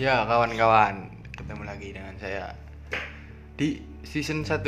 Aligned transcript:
Ya 0.00 0.24
kawan-kawan 0.24 1.12
Ketemu 1.36 1.62
lagi 1.68 1.92
dengan 1.92 2.16
saya 2.16 2.56
Di 3.60 3.84
season 4.00 4.48
1 4.48 4.64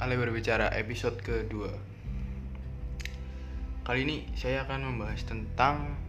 Ale 0.00 0.16
Berbicara 0.16 0.72
episode 0.72 1.20
kedua 1.20 1.68
Kali 3.84 4.08
ini 4.08 4.24
saya 4.32 4.64
akan 4.64 4.88
membahas 4.88 5.20
tentang 5.28 6.00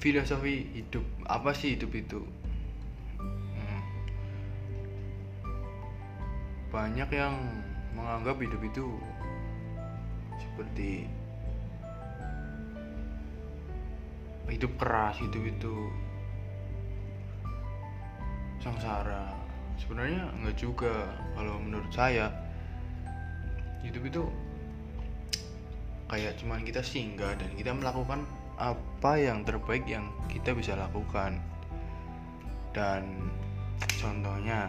Filosofi 0.00 0.72
hidup 0.72 1.04
Apa 1.28 1.52
sih 1.52 1.76
hidup 1.76 1.92
itu? 1.92 2.24
Hmm. 3.20 3.84
Banyak 6.72 7.12
yang 7.12 7.36
menganggap 7.92 8.40
hidup 8.40 8.64
itu 8.64 8.88
Seperti 10.40 11.19
Hidup 14.50 14.74
keras, 14.76 15.16
hidup 15.22 15.46
itu 15.46 15.74
sengsara 18.60 19.40
sebenarnya 19.80 20.28
nggak 20.44 20.56
juga 20.60 21.08
kalau 21.32 21.56
menurut 21.56 21.88
saya. 21.90 22.28
Hidup 23.80 24.04
itu 24.04 24.22
kayak 26.12 26.36
cuman 26.36 26.60
kita 26.68 26.84
singgah 26.84 27.32
dan 27.40 27.50
kita 27.56 27.72
melakukan 27.72 28.28
apa 28.60 29.16
yang 29.16 29.40
terbaik 29.48 29.88
yang 29.88 30.12
kita 30.28 30.52
bisa 30.52 30.76
lakukan. 30.76 31.40
Dan 32.76 33.32
contohnya 33.96 34.68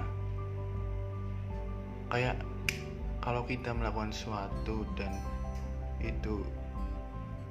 kayak 2.07 2.39
kalau 3.19 3.43
kita 3.45 3.75
melakukan 3.75 4.15
sesuatu 4.15 4.87
dan 4.95 5.11
itu 6.01 6.41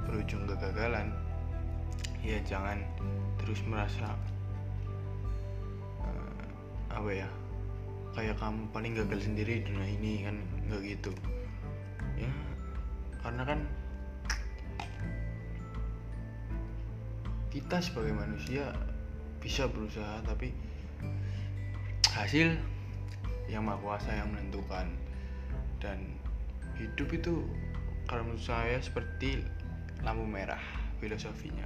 berujung 0.08 0.48
kegagalan 0.48 1.12
ya 2.20 2.38
jangan 2.44 2.84
terus 3.40 3.64
merasa 3.64 4.12
apa 6.90 7.10
ya 7.14 7.28
kayak 8.12 8.36
kamu 8.42 8.66
paling 8.74 8.92
gagal 8.98 9.30
sendiri 9.30 9.62
di 9.62 9.70
dunia 9.70 9.88
ini 9.88 10.12
kan? 10.26 10.36
Nggak 10.68 10.80
gitu. 10.84 11.12
Ya 12.18 12.32
karena 13.20 13.42
kan 13.46 13.60
kita 17.50 17.76
sebagai 17.82 18.14
manusia 18.14 18.74
bisa 19.40 19.64
berusaha 19.70 20.20
tapi 20.26 20.52
hasil 22.12 22.58
yang 23.48 23.64
maha 23.64 23.80
kuasa 23.80 24.10
yang 24.12 24.28
menentukan. 24.34 24.86
Dan 25.80 26.20
hidup 26.76 27.08
itu 27.16 27.48
kalau 28.04 28.28
menurut 28.28 28.44
saya 28.44 28.76
seperti 28.82 29.40
lampu 30.04 30.28
merah 30.28 30.60
filosofinya 31.00 31.64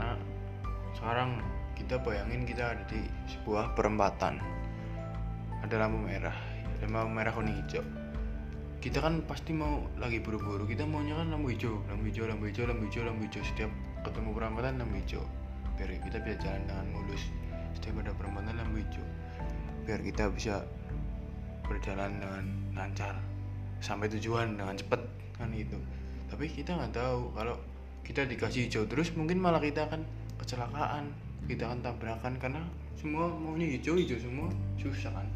karena 0.00 0.16
sekarang 0.96 1.30
kita 1.76 2.00
bayangin 2.00 2.48
kita 2.48 2.72
ada 2.72 2.84
di 2.88 3.04
sebuah 3.28 3.76
perempatan. 3.76 4.40
Ada 5.60 5.76
lampu 5.76 6.00
merah 6.00 6.32
lampu 6.80 7.12
merah 7.12 7.28
kuning 7.36 7.60
hijau. 7.60 7.84
Kita 8.80 9.04
kan 9.04 9.20
pasti 9.28 9.52
mau 9.52 9.84
lagi 10.00 10.24
buru-buru. 10.24 10.64
Kita 10.64 10.88
maunya 10.88 11.20
kan 11.20 11.28
lampu 11.28 11.52
hijau 11.52 11.84
lampu 11.92 12.08
hijau 12.08 12.24
lampu 12.24 12.48
hijau 12.48 12.64
lampu 12.64 12.88
hijau 12.88 13.04
lampu 13.04 13.28
hijau. 13.28 13.44
Setiap 13.44 13.68
ketemu 14.08 14.32
perempatan 14.32 14.80
lampu 14.80 14.96
hijau. 15.04 15.24
Biar 15.76 15.92
kita 16.00 16.16
bisa 16.24 16.36
jalan 16.48 16.62
dengan 16.64 16.86
mulus. 16.96 17.22
Setiap 17.76 18.00
ada 18.00 18.12
perempatan 18.16 18.56
lampu 18.56 18.80
hijau. 18.80 19.04
Biar 19.84 20.00
kita 20.00 20.32
bisa 20.32 20.64
berjalan 21.68 22.16
dengan 22.16 22.44
lancar. 22.72 23.20
Sampai 23.84 24.08
tujuan 24.08 24.56
dengan 24.56 24.80
cepat. 24.80 25.04
Kan 25.36 25.52
itu 25.52 25.76
tapi 26.30 26.46
kita 26.46 26.78
nggak 26.78 26.94
tahu 26.94 27.34
kalau 27.34 27.58
kita 28.06 28.26
dikasih 28.26 28.66
hijau 28.66 28.84
terus 28.88 29.14
mungkin 29.14 29.38
malah 29.38 29.62
kita 29.62 29.86
akan 29.86 30.02
kecelakaan 30.40 31.12
kita 31.50 31.66
akan 31.66 31.82
tabrakan 31.82 32.34
karena 32.38 32.62
semua 32.94 33.26
maunya 33.32 33.66
hijau-hijau 33.74 34.20
semua 34.20 34.52
susah 34.76 35.10
kan. 35.10 35.28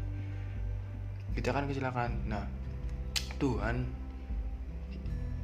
Kita 1.33 1.51
akan 1.51 1.65
kecelakaan. 1.67 2.13
Nah 2.29 2.45
Tuhan 3.41 3.83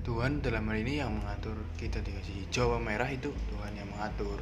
Tuhan 0.06 0.40
dalam 0.40 0.64
hal 0.66 0.78
ini 0.82 1.04
yang 1.04 1.12
mengatur 1.14 1.58
kita 1.76 2.00
dikasih 2.02 2.46
hijau 2.46 2.74
atau 2.74 2.82
merah 2.82 3.10
itu 3.10 3.34
Tuhan 3.52 3.74
yang 3.74 3.90
mengatur. 3.92 4.40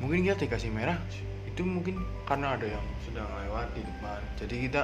Mungkin 0.00 0.24
kita 0.24 0.48
dikasih 0.48 0.72
merah 0.72 0.98
itu 1.46 1.62
mungkin 1.62 2.00
karena 2.24 2.56
ada 2.56 2.66
yang 2.66 2.84
sedang 3.04 3.28
lewat 3.28 3.70
di 3.76 3.84
depan. 3.84 4.20
Jadi 4.40 4.54
kita 4.68 4.82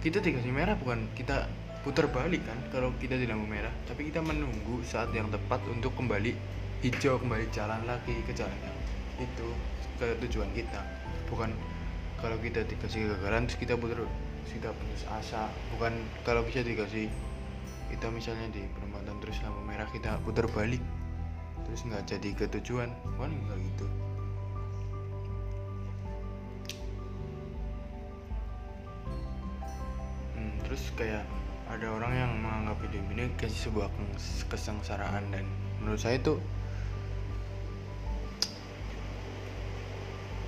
kita 0.00 0.18
dikasih 0.22 0.52
merah 0.54 0.78
bukan 0.78 1.10
kita 1.18 1.50
putar 1.86 2.10
balik 2.10 2.42
kan 2.42 2.58
kalau 2.74 2.90
kita 2.98 3.14
di 3.14 3.30
lampu 3.30 3.46
merah. 3.46 3.70
Tapi 3.86 4.10
kita 4.10 4.18
menunggu 4.18 4.82
saat 4.82 5.14
yang 5.14 5.30
tepat 5.30 5.62
untuk 5.70 5.94
kembali 5.94 6.34
hijau 6.82 7.22
kembali 7.22 7.46
jalan 7.54 7.78
lagi 7.86 8.26
ke 8.26 8.34
jalan 8.34 8.58
yang 8.58 8.74
itu 9.22 9.48
ke 10.02 10.18
tujuan 10.26 10.50
kita. 10.50 10.82
Bukan 11.30 11.54
kalau 12.18 12.34
kita 12.42 12.66
dikasih 12.66 13.06
kegagalan 13.06 13.46
terus 13.46 13.62
kita 13.62 13.78
putar 13.78 14.02
kita 14.50 14.74
putus 14.74 15.06
asa. 15.14 15.46
Bukan 15.78 15.94
kalau 16.26 16.42
bisa 16.42 16.66
dikasih 16.66 17.06
kita 17.86 18.10
misalnya 18.10 18.50
di 18.50 18.66
perempatan 18.66 19.22
terus 19.22 19.38
lampu 19.46 19.62
merah 19.62 19.86
kita 19.94 20.18
putar 20.26 20.50
balik. 20.50 20.82
Terus 21.70 21.86
nggak 21.86 22.02
jadi 22.02 22.28
ke 22.34 22.44
tujuan. 22.58 22.90
Bukan 23.14 23.30
nggak 23.30 23.58
gitu. 23.62 23.86
Hmm, 30.34 30.50
terus 30.66 30.82
kayak 30.98 31.22
ada 31.66 31.86
orang 31.90 32.12
yang 32.14 32.32
menganggap 32.38 32.78
hidup 32.86 33.04
ini 33.10 33.24
kasih 33.34 33.70
sebuah 33.70 33.90
kesengsaraan 34.46 35.34
dan 35.34 35.42
menurut 35.82 35.98
saya 35.98 36.22
itu 36.22 36.38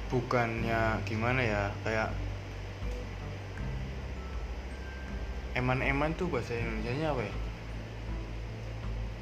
bukannya 0.08 1.02
gimana 1.04 1.42
ya 1.42 1.62
kayak 1.82 2.14
eman-eman 5.58 6.14
tuh 6.14 6.30
bahasa 6.30 6.54
Indonesia 6.54 6.94
nya 6.94 7.08
apa 7.10 7.22
ya? 7.26 7.34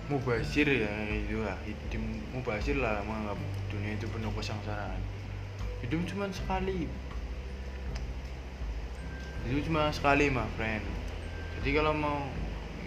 Mubasir 0.06 0.68
ya 0.68 0.92
itu 1.10 1.42
lah 1.42 1.58
di 1.66 1.98
mubasir 2.30 2.76
lah 2.78 3.00
menganggap 3.02 3.40
dunia 3.72 3.96
itu 3.96 4.06
penuh 4.12 4.30
kesengsaraan. 4.36 5.00
Hidup 5.80 6.04
cuma 6.06 6.28
sekali. 6.30 6.86
Hidup 9.48 9.60
cuma 9.64 9.90
sekali 9.90 10.30
mah 10.30 10.46
friend 10.54 10.84
jadi 11.66 11.82
kalau 11.82 11.98
mau 11.98 12.22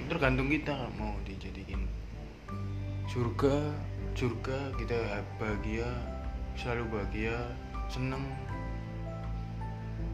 tergantung 0.07 0.47
kita 0.47 0.71
mau 0.95 1.11
dijadikan 1.27 1.83
surga 3.11 3.75
surga 4.15 4.71
kita 4.79 5.19
bahagia 5.35 5.83
selalu 6.55 6.87
bahagia 6.87 7.35
seneng. 7.91 8.23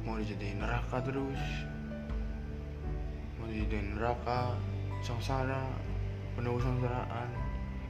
Mau 0.02 0.18
dijadiin 0.18 0.66
neraka 0.66 0.98
terus. 1.06 1.38
Mau 3.38 3.46
dijadiin 3.46 4.02
neraka 4.02 4.58
sengsara 5.06 5.62
penuh 6.34 6.58
sengsaraan. 6.58 7.30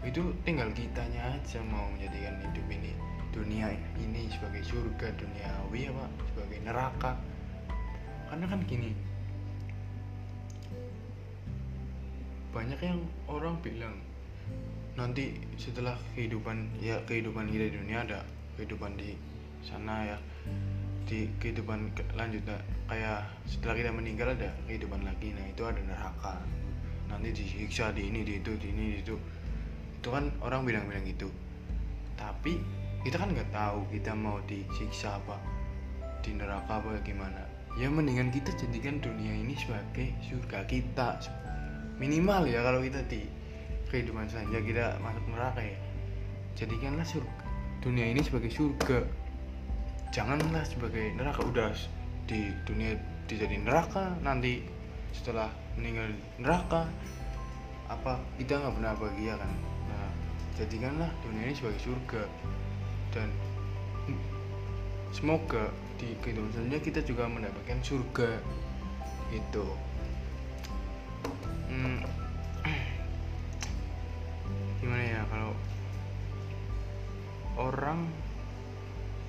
Itu 0.03 0.36
tinggal 0.44 0.75
kitanya 0.75 1.40
aja 1.40 1.63
mau 1.72 1.88
menjadikan 1.96 2.36
hidup 2.52 2.68
ini 2.68 2.92
dunia 3.31 3.72
ini 3.96 4.28
sebagai 4.28 4.59
surga 4.68 5.07
duniawi 5.24 5.88
apa 5.88 6.03
sebagai 6.36 6.59
neraka. 6.68 7.16
Karena 8.28 8.44
kan 8.52 8.59
gini 8.68 9.14
banyak 12.55 12.79
yang 12.79 13.03
orang 13.27 13.59
bilang 13.59 13.99
nanti 14.95 15.35
setelah 15.59 15.99
kehidupan 16.16 16.79
ya 16.79 16.95
kehidupan 17.03 17.51
kita 17.51 17.67
di 17.67 17.75
dunia 17.83 18.07
ada 18.07 18.23
kehidupan 18.55 18.95
di 18.95 19.11
sana 19.59 20.07
ya 20.07 20.17
di 21.05 21.29
kehidupan 21.38 21.91
lanjutnya 22.17 22.57
kayak 22.89 23.27
setelah 23.45 23.75
kita 23.77 23.91
meninggal 23.94 24.33
ada 24.33 24.50
kehidupan 24.65 25.06
lagi 25.06 25.35
nah 25.38 25.45
itu 25.45 25.62
ada 25.62 25.81
neraka. 25.85 26.35
Nanti 27.06 27.30
disiksa 27.30 27.94
di 27.94 28.09
ini 28.09 28.25
di 28.25 28.41
itu 28.41 28.57
di 28.57 28.74
ini 28.74 28.85
di 28.97 29.00
itu. 29.06 29.15
Itu 30.01 30.09
kan 30.09 30.33
orang 30.41 30.65
bilang-bilang 30.65 31.06
gitu. 31.06 31.30
Tapi 32.18 32.57
kita 33.06 33.21
kan 33.21 33.30
nggak 33.38 33.53
tahu 33.53 33.85
kita 33.94 34.18
mau 34.18 34.41
disiksa 34.50 35.21
apa 35.21 35.38
di 36.25 36.33
neraka 36.33 36.81
apa 36.81 36.97
gimana. 37.06 37.45
Ya 37.77 37.85
mendingan 37.91 38.33
kita 38.33 38.50
jadikan 38.57 38.97
dunia 38.97 39.35
ini 39.35 39.53
sebagai 39.53 40.09
surga 40.25 40.65
kita 40.65 41.21
minimal 41.97 42.44
ya 42.47 42.59
kalau 42.65 42.83
kita 42.83 43.00
di 43.07 43.24
kehidupan 43.92 44.27
saja 44.27 44.57
kita 44.59 45.00
masuk 45.00 45.25
neraka 45.31 45.62
ya. 45.63 45.77
Jadikanlah 46.56 47.07
surga 47.07 47.45
dunia 47.86 48.09
ini 48.09 48.21
sebagai 48.25 48.50
surga. 48.50 49.06
Janganlah 50.09 50.65
sebagai 50.65 51.13
neraka. 51.13 51.45
Udah 51.45 51.69
di 52.25 52.50
dunia 52.65 52.97
dijadi 53.30 53.62
neraka 53.62 54.18
nanti 54.25 54.65
setelah 55.13 55.53
meninggal 55.77 56.09
neraka 56.42 56.89
apa 57.86 58.18
kita 58.42 58.57
nggak 58.57 58.74
pernah 58.81 58.94
bahagia 58.97 59.33
kan? 59.38 59.51
Nah 59.86 60.09
jadikanlah 60.57 61.09
dunia 61.21 61.53
ini 61.53 61.53
sebagai 61.53 61.81
surga. 61.86 62.24
Dan 63.13 63.30
semoga 65.13 65.69
di 66.01 66.18
kehidupan 66.25 66.51
selanjutnya 66.57 66.81
kita 66.81 67.00
juga 67.06 67.30
mendapatkan 67.30 67.80
surga. 67.86 68.42
Itu 69.30 69.77
hmm, 71.75 72.00
gimana 74.80 75.04
ya 75.04 75.22
kalau 75.27 75.51
orang 77.60 78.07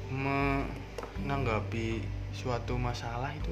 menanggapi 0.07 2.07
suatu 2.31 2.79
masalah 2.79 3.35
itu 3.35 3.51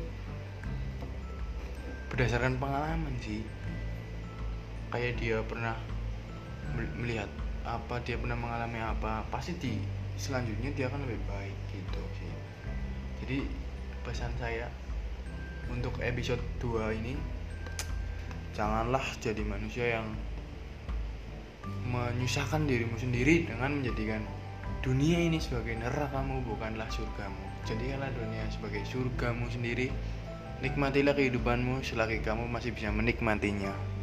berdasarkan 2.15 2.63
pengalaman 2.63 3.15
sih. 3.19 3.43
Kayak 4.95 5.19
dia 5.19 5.39
pernah 5.43 5.75
melihat 6.95 7.27
apa 7.67 7.99
dia 8.07 8.15
pernah 8.15 8.39
mengalami 8.39 8.79
apa 8.79 9.27
pasti 9.35 9.59
di 9.59 9.83
selanjutnya 10.15 10.71
dia 10.79 10.87
akan 10.87 11.03
lebih 11.03 11.19
baik 11.27 11.59
gitu 11.75 12.03
sih. 12.23 12.33
Jadi 13.25 13.39
pesan 14.07 14.31
saya 14.39 14.71
untuk 15.67 15.99
episode 15.99 16.39
2 16.63 17.03
ini 17.03 17.19
janganlah 18.55 19.03
jadi 19.19 19.43
manusia 19.43 19.99
yang 20.01 20.07
menyusahkan 21.91 22.65
dirimu 22.65 22.97
sendiri 22.97 23.51
dengan 23.51 23.83
menjadikan 23.83 24.23
dunia 24.81 25.21
ini 25.21 25.43
sebagai 25.43 25.77
nerakamu 25.77 26.41
bukanlah 26.47 26.87
surgamu. 26.89 27.45
Jadikanlah 27.67 28.15
dunia 28.15 28.45
sebagai 28.55 28.87
surgamu 28.89 29.51
sendiri. 29.51 29.91
Nikmatilah 30.63 31.13
kehidupanmu 31.13 31.83
selagi 31.83 32.25
kamu 32.25 32.49
masih 32.49 32.73
bisa 32.73 32.89
menikmatinya 32.89 33.94